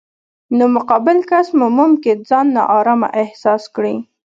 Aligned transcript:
نو 0.57 0.65
مقابل 0.75 1.17
کس 1.29 1.47
مو 1.57 1.67
ممکن 1.77 2.17
ځان 2.29 2.45
نا 2.55 2.61
ارامه 2.77 3.07
احساس 3.21 3.63
کړي. 3.75 3.95